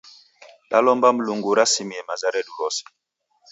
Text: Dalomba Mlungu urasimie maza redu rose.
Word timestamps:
Dalomba 0.71 1.09
Mlungu 1.13 1.47
urasimie 1.53 2.01
maza 2.07 2.27
redu 2.35 2.51
rose. 2.59 2.83